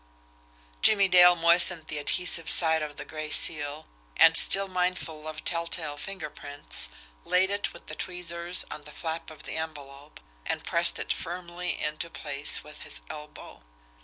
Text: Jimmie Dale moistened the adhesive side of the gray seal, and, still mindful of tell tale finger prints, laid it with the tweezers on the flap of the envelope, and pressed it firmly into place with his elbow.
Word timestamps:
Jimmie 0.81 1.07
Dale 1.09 1.35
moistened 1.35 1.85
the 1.85 1.99
adhesive 1.99 2.49
side 2.49 2.81
of 2.81 2.95
the 2.97 3.05
gray 3.05 3.29
seal, 3.29 3.85
and, 4.17 4.35
still 4.35 4.67
mindful 4.67 5.27
of 5.27 5.43
tell 5.45 5.67
tale 5.67 5.95
finger 5.95 6.31
prints, 6.31 6.89
laid 7.23 7.51
it 7.51 7.71
with 7.71 7.85
the 7.85 7.93
tweezers 7.93 8.65
on 8.71 8.85
the 8.85 8.91
flap 8.91 9.29
of 9.29 9.43
the 9.43 9.57
envelope, 9.57 10.19
and 10.43 10.63
pressed 10.63 10.97
it 10.97 11.13
firmly 11.13 11.79
into 11.79 12.09
place 12.09 12.63
with 12.63 12.81
his 12.81 13.01
elbow. 13.11 13.61